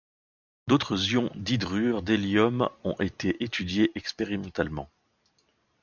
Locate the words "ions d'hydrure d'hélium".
1.13-2.69